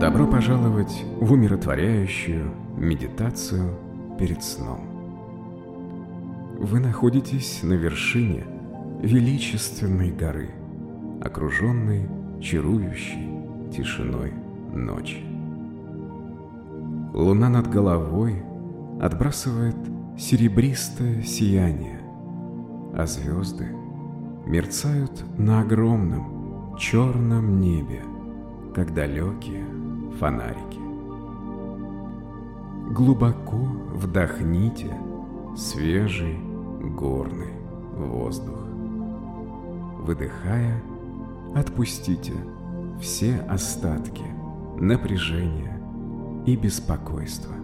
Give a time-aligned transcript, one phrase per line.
[0.00, 3.74] Добро пожаловать в умиротворяющую медитацию
[4.16, 4.78] перед сном.
[6.56, 8.44] Вы находитесь на вершине
[9.02, 10.50] величественной горы,
[11.20, 12.08] окруженной
[12.40, 13.28] чарующей
[13.72, 14.34] тишиной
[14.72, 15.24] ночи.
[17.12, 18.44] Луна над головой
[19.00, 19.76] отбрасывает
[20.16, 21.98] серебристое сияние,
[22.94, 23.66] а звезды
[24.46, 28.00] мерцают на огромном черном небе,
[28.76, 29.64] как далекие
[30.18, 30.80] фонарики.
[32.90, 33.56] Глубоко
[33.92, 34.92] вдохните
[35.56, 36.38] свежий
[36.96, 37.52] горный
[37.96, 38.58] воздух.
[40.00, 40.82] Выдыхая,
[41.54, 42.32] отпустите
[43.00, 44.24] все остатки
[44.78, 45.80] напряжения
[46.46, 47.54] и беспокойства.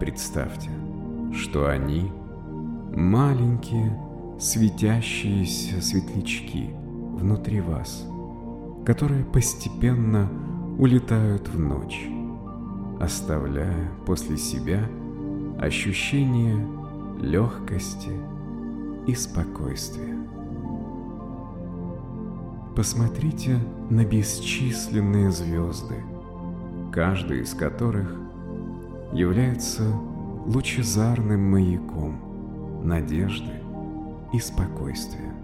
[0.00, 0.70] Представьте,
[1.32, 2.10] что они
[2.94, 3.96] маленькие
[4.38, 6.70] светящиеся светлячки
[7.14, 8.06] внутри вас,
[8.84, 10.28] которые постепенно
[10.80, 12.08] улетают в ночь,
[12.98, 14.80] оставляя после себя
[15.58, 16.66] ощущение
[17.20, 18.12] легкости
[19.06, 20.16] и спокойствия.
[22.74, 23.58] Посмотрите
[23.90, 25.96] на бесчисленные звезды,
[26.92, 28.10] каждый из которых
[29.12, 29.82] является
[30.46, 33.52] лучезарным маяком надежды
[34.32, 35.34] и спокойствия.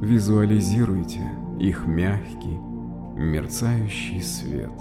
[0.00, 1.20] Визуализируйте
[1.60, 2.71] их мягкий,
[3.14, 4.72] мерцающий свет,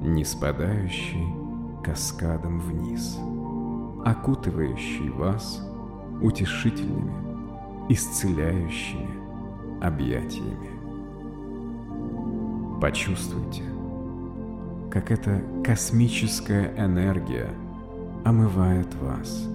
[0.00, 1.26] не спадающий
[1.82, 3.18] каскадом вниз,
[4.04, 5.66] окутывающий вас
[6.20, 7.12] утешительными,
[7.88, 9.10] исцеляющими
[9.80, 10.70] объятиями.
[12.80, 13.64] Почувствуйте,
[14.90, 17.50] как эта космическая энергия
[18.24, 19.48] омывает вас,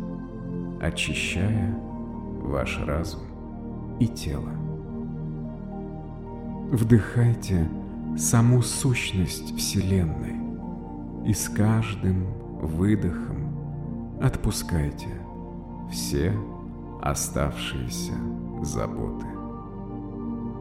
[0.82, 1.78] очищая
[2.42, 3.22] ваш разум
[4.00, 4.67] и тело.
[6.72, 7.70] Вдыхайте
[8.18, 10.36] саму сущность Вселенной
[11.26, 12.26] и с каждым
[12.62, 15.08] выдохом отпускайте
[15.90, 16.34] все
[17.02, 18.12] оставшиеся
[18.64, 19.26] заботы.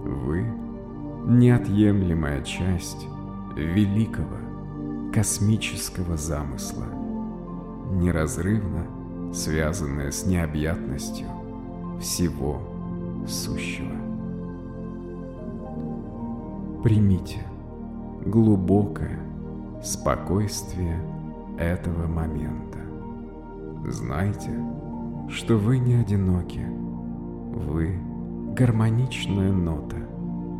[0.05, 0.47] Вы–
[1.27, 3.09] неотъемлемая часть
[3.57, 6.87] великого космического замысла,
[7.95, 8.87] неразрывно
[9.35, 11.27] связанная с необъятностью
[12.01, 12.61] всего
[13.27, 14.16] сущего.
[16.87, 17.41] Примите
[18.25, 19.19] глубокое
[19.83, 21.03] спокойствие
[21.59, 22.79] этого момента.
[23.89, 24.53] Знайте,
[25.29, 26.65] что вы не одиноки.
[26.65, 27.99] Вы
[28.55, 29.97] гармоничная нота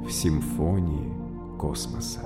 [0.05, 1.15] в симфонии
[1.61, 2.23] космоса.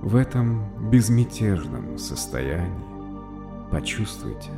[0.00, 4.52] В этом безмятежном состоянии почувствуйте,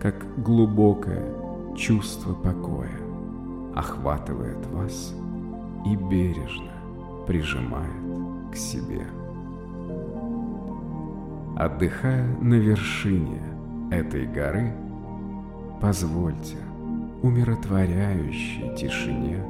[0.00, 1.26] как глубокое
[1.74, 3.00] чувство покоя
[3.74, 5.12] охватывает вас
[5.86, 6.72] и бережно
[7.26, 9.06] прижимает к себе.
[11.56, 13.40] Отдыхая на вершине
[13.90, 14.74] этой горы,
[15.80, 16.56] позвольте
[17.22, 19.42] умиротворяющей тишине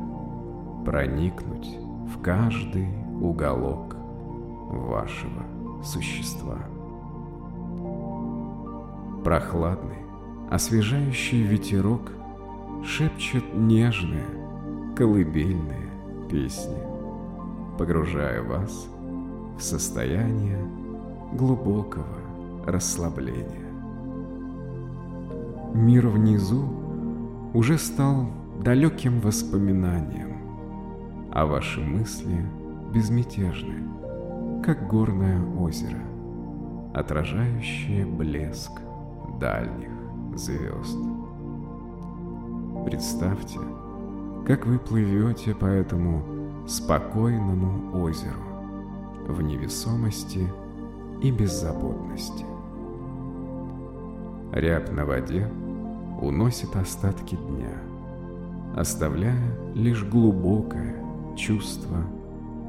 [0.84, 2.88] проникнуть в каждый
[3.20, 3.96] уголок
[4.70, 5.42] вашего
[5.82, 6.58] существа.
[9.24, 10.04] Прохладный,
[10.50, 12.12] освежающий ветерок
[12.84, 14.26] шепчет нежные,
[14.94, 15.85] колыбельные
[16.28, 16.76] песни,
[17.78, 18.88] погружая вас
[19.58, 20.58] в состояние
[21.32, 22.04] глубокого
[22.66, 23.66] расслабления.
[25.74, 26.64] Мир внизу
[27.54, 28.26] уже стал
[28.62, 30.36] далеким воспоминанием,
[31.32, 32.44] а ваши мысли
[32.92, 33.82] безмятежны,
[34.64, 36.02] как горное озеро,
[36.94, 38.72] отражающее блеск
[39.38, 39.90] дальних
[40.34, 40.98] звезд.
[42.84, 43.58] Представьте,
[44.46, 46.22] как вы плывете по этому
[46.68, 48.38] спокойному озеру
[49.26, 50.46] в невесомости
[51.20, 52.44] и беззаботности.
[54.52, 55.50] Рябь на воде
[56.20, 57.76] уносит остатки дня,
[58.76, 60.94] оставляя лишь глубокое
[61.36, 61.98] чувство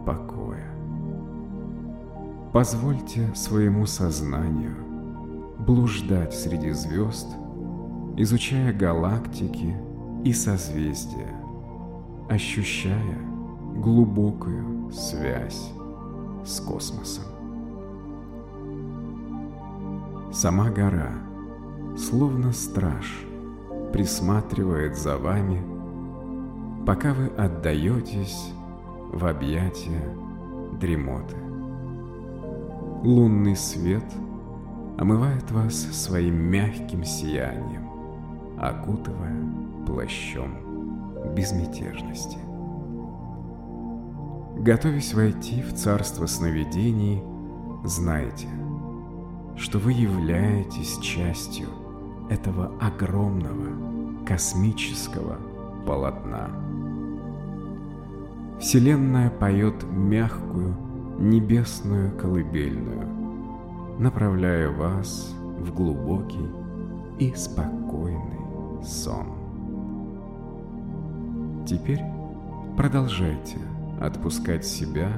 [0.04, 0.72] покоя.
[2.54, 4.76] Позвольте своему сознанию
[5.60, 7.28] блуждать среди звезд,
[8.18, 9.76] изучая галактики
[10.24, 11.37] и созвездия,
[12.30, 13.18] ощущая
[13.76, 15.72] глубокую связь
[16.46, 17.24] с космосом.
[20.32, 21.12] Сама гора,
[21.98, 23.26] словно страж,
[23.94, 25.64] присматривает за вами,
[26.86, 28.52] пока вы отдаетесь
[29.14, 30.14] в объятия
[30.80, 31.38] дремоты.
[33.04, 34.04] Лунный свет
[34.98, 37.90] омывает вас своим мягким сиянием,
[38.60, 39.46] окутывая
[39.86, 40.67] плащом
[41.28, 42.38] безмятежности.
[44.60, 47.22] готовясь войти в царство сновидений,
[47.84, 48.48] знайте,
[49.56, 51.68] что вы являетесь частью
[52.30, 55.38] этого огромного космического
[55.86, 56.50] полотна.
[58.60, 60.76] Вселенная поет мягкую,
[61.20, 63.08] небесную колыбельную,
[64.00, 66.50] направляя вас в глубокий
[67.20, 69.47] и спокойный сон.
[71.68, 72.02] Теперь
[72.78, 73.58] продолжайте
[74.00, 75.12] отпускать себя,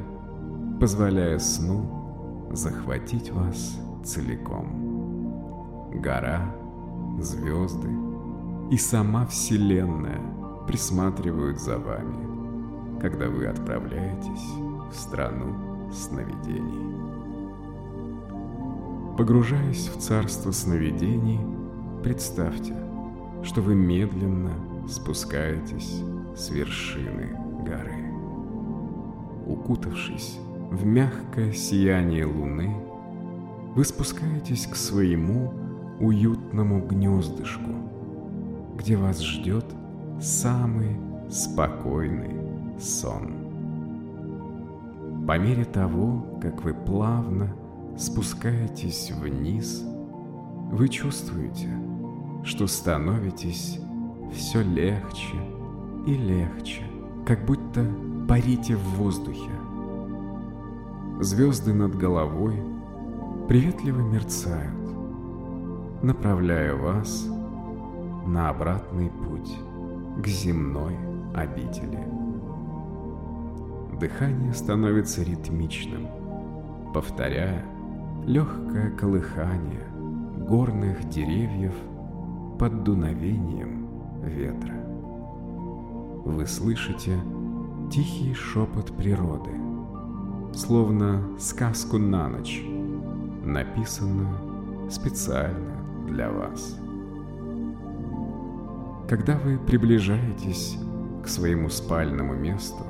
[0.79, 5.91] позволяя сну захватить вас целиком.
[5.93, 6.51] Гора,
[7.19, 7.89] звезды
[8.71, 10.19] и сама Вселенная
[10.65, 14.49] присматривают за вами, когда вы отправляетесь
[14.91, 16.95] в страну сновидений.
[19.19, 21.41] Погружаясь в царство сновидений,
[22.01, 22.75] представьте,
[23.43, 24.53] что вы медленно
[24.87, 26.01] спускаетесь
[26.39, 28.13] с вершины горы.
[29.45, 30.39] Укутавшись
[30.71, 32.73] в мягкое сияние луны,
[33.75, 35.51] вы спускаетесь к своему
[35.99, 37.71] уютному гнездышку,
[38.77, 39.65] где вас ждет
[40.21, 40.97] самый
[41.29, 43.33] спокойный сон.
[45.27, 47.53] По мере того, как вы плавно
[47.97, 49.83] спускаетесь вниз,
[50.71, 51.67] вы чувствуете,
[52.45, 53.77] что становитесь
[54.31, 55.35] все легче
[56.09, 56.81] и легче,
[57.23, 57.85] как будто
[58.27, 59.51] парите в воздухе.
[61.19, 62.55] Звезды над головой
[63.47, 67.27] приветливо мерцают, направляя вас
[68.25, 69.55] на обратный путь
[70.17, 70.97] к земной
[71.35, 72.03] обители.
[73.99, 76.07] Дыхание становится ритмичным,
[76.91, 77.63] повторяя
[78.25, 79.85] легкое колыхание
[80.47, 81.75] горных деревьев
[82.57, 83.87] под дуновением
[84.23, 84.88] ветра.
[86.29, 87.19] Вы слышите
[87.91, 89.49] тихий шепот природы,
[90.53, 92.63] словно сказку на ночь,
[93.43, 96.77] написанную специально для вас.
[99.09, 100.77] Когда вы приближаетесь
[101.23, 102.83] к своему спальному месту,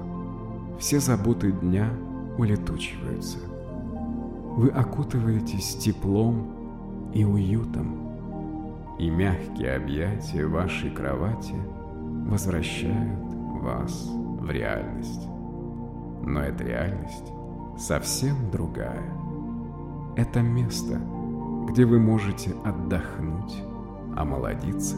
[0.77, 1.89] все заботы дня
[2.37, 3.37] улетучиваются.
[4.57, 11.55] Вы окутываетесь теплом и уютом, и мягкие объятия вашей кровати
[12.29, 14.07] возвращают вас
[14.39, 15.27] в реальность.
[16.23, 17.31] Но эта реальность
[17.77, 19.03] совсем другая.
[20.15, 21.01] Это место,
[21.67, 23.63] где вы можете отдохнуть,
[24.15, 24.97] омолодиться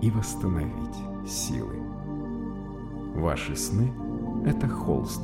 [0.00, 0.96] и восстановить
[1.26, 1.76] силы.
[3.14, 3.92] Ваши сны–
[4.46, 5.22] это холст,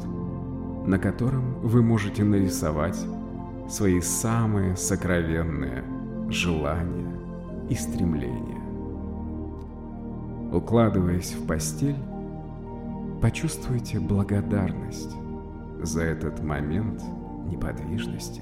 [0.87, 2.99] на котором вы можете нарисовать
[3.69, 5.85] свои самые сокровенные
[6.29, 7.19] желания
[7.69, 8.58] и стремления.
[10.53, 11.99] Укладываясь в постель,
[13.21, 15.15] почувствуйте благодарность
[15.83, 17.03] за этот момент
[17.50, 18.41] неподвижности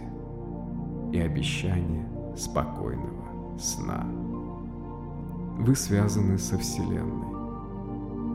[1.12, 4.06] и обещание спокойного сна.
[5.58, 7.34] Вы связаны со Вселенной,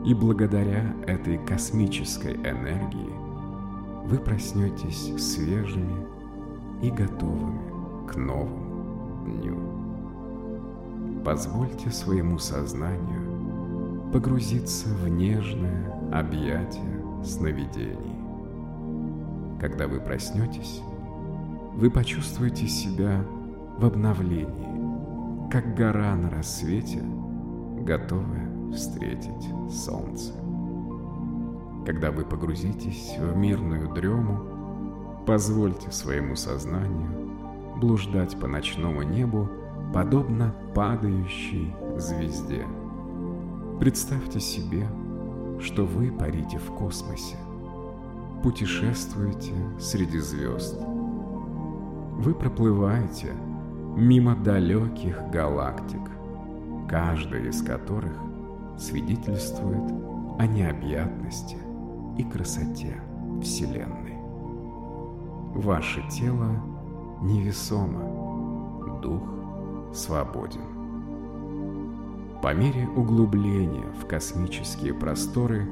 [0.04, 3.22] и благодаря этой космической энергии
[4.06, 6.06] вы проснетесь свежими
[6.82, 9.56] и готовыми к новому дню.
[11.24, 13.41] Позвольте своему сознанию
[14.12, 18.18] погрузиться в нежное объятие сновидений.
[19.60, 20.80] Когда вы проснетесь,
[21.74, 23.24] вы почувствуете себя
[23.78, 27.02] в обновлении, как гора на рассвете,
[27.80, 30.32] готовая встретить солнце.
[31.86, 34.52] Когда вы погрузитесь в мирную дрему,
[35.26, 37.08] Позвольте своему сознанию
[37.76, 39.48] блуждать по ночному небу,
[39.94, 42.66] подобно падающей звезде.
[43.82, 44.86] Представьте себе,
[45.58, 47.34] что вы парите в космосе,
[48.40, 50.78] путешествуете среди звезд.
[52.16, 53.32] Вы проплываете
[53.96, 55.98] мимо далеких галактик,
[56.88, 58.12] каждая из которых
[58.78, 59.90] свидетельствует
[60.38, 61.58] о необъятности
[62.18, 63.02] и красоте
[63.42, 64.14] Вселенной.
[65.56, 66.52] Ваше тело
[67.20, 69.24] невесомо, дух
[69.92, 70.81] свободен.
[72.42, 75.68] По мере углубления в космические просторы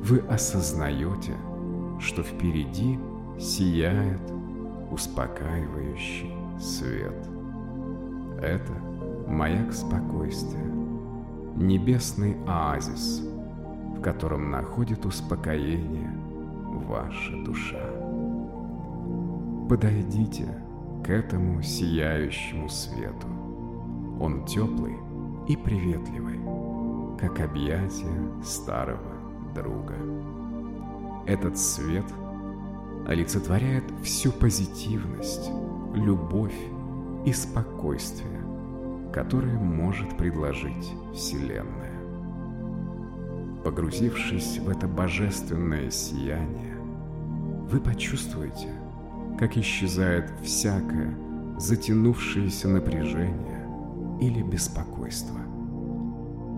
[0.00, 1.34] вы осознаете,
[1.98, 3.00] что впереди
[3.36, 4.20] сияет
[4.92, 7.16] успокаивающий свет.
[8.40, 8.72] Это
[9.26, 10.70] маяк спокойствия,
[11.56, 13.28] небесный оазис,
[13.96, 16.12] в котором находит успокоение
[16.86, 17.90] ваша душа.
[19.68, 20.46] Подойдите
[21.04, 23.26] к этому сияющему свету.
[24.20, 25.07] Он теплый
[25.48, 26.38] и приветливый,
[27.18, 29.14] как объятие старого
[29.54, 29.94] друга.
[31.26, 32.04] этот свет
[33.06, 35.50] олицетворяет всю позитивность,
[35.94, 36.54] любовь
[37.24, 38.42] и спокойствие,
[39.12, 41.98] которые может предложить Вселенная.
[43.64, 46.76] Погрузившись в это божественное сияние,
[47.70, 48.72] вы почувствуете,
[49.38, 51.14] как исчезает всякое
[51.58, 53.57] затянувшееся напряжение
[54.20, 55.38] или беспокойство.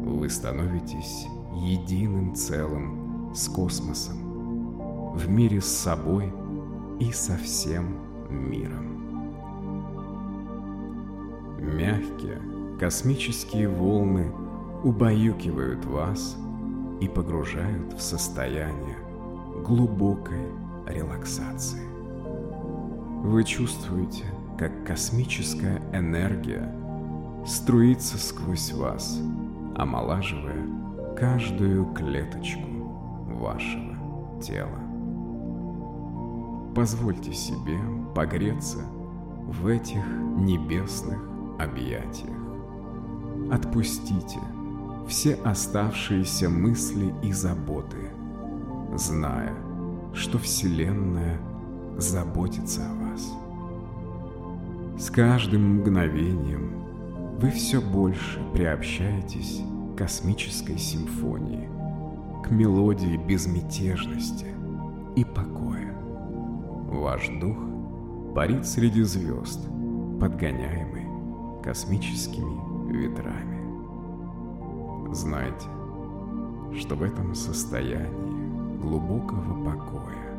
[0.04, 6.32] Вы становитесь единым целым с космосом, в мире с собой
[6.98, 7.98] и со всем
[8.30, 8.90] миром.
[11.58, 12.40] Мягкие
[12.78, 14.32] космические волны
[14.82, 16.36] убаюкивают вас
[17.00, 18.96] и погружают в состояние
[19.66, 20.46] глубокой
[20.86, 21.86] релаксации.
[23.22, 24.24] Вы чувствуете,
[24.58, 26.74] как космическая энергия
[27.46, 29.20] струится сквозь вас,
[29.76, 30.66] омолаживая
[31.16, 32.68] каждую клеточку
[33.26, 34.80] вашего тела.
[36.74, 37.78] Позвольте себе
[38.14, 38.78] погреться
[39.46, 40.04] в этих
[40.36, 41.18] небесных
[41.58, 42.36] объятиях.
[43.50, 44.38] Отпустите
[45.08, 48.10] все оставшиеся мысли и заботы,
[48.94, 49.54] зная,
[50.14, 51.40] что Вселенная
[51.96, 53.32] заботится о вас.
[54.96, 56.79] С каждым мгновением
[57.40, 59.62] вы все больше приобщаетесь
[59.94, 61.70] к космической симфонии,
[62.44, 64.48] к мелодии безмятежности
[65.16, 65.94] и покоя.
[66.90, 67.56] Ваш дух
[68.34, 69.58] парит среди звезд,
[70.20, 71.06] подгоняемый
[71.62, 73.58] космическими ветрами.
[75.14, 75.66] Знайте,
[76.78, 80.38] что в этом состоянии глубокого покоя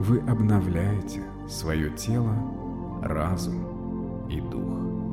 [0.00, 2.34] вы обновляете свое тело,
[3.02, 5.05] разум и дух.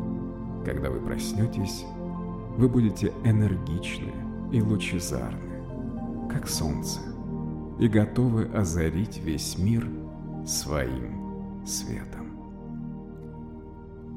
[0.66, 1.86] Когда вы проснетесь,
[2.58, 4.14] вы будете энергичны
[4.52, 7.00] и лучезарны, как солнце,
[7.80, 9.88] и готовы озарить весь мир
[10.46, 12.28] своим светом.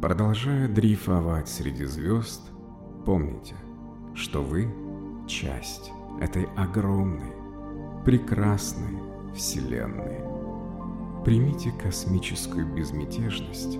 [0.01, 2.43] Продолжая дрейфовать среди звезд,
[3.05, 3.55] помните,
[4.15, 4.69] что вы–
[5.27, 7.33] часть этой огромной,
[8.05, 8.99] прекрасной
[9.35, 10.21] Вселенной.
[11.25, 13.79] Примите космическую безмятежность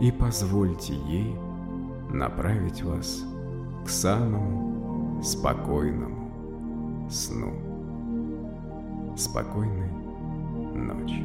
[0.00, 1.36] и позвольте ей
[2.12, 3.24] направить вас
[3.84, 7.52] к самому спокойному сну.
[9.16, 9.90] Спокойной
[10.74, 11.22] ночи.